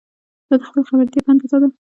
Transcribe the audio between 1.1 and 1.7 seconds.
په اندازه ده.